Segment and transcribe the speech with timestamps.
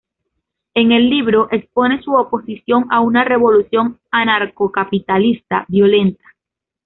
[0.73, 6.23] En el libro, expone su oposición a una revolución anarcocapitalista violenta.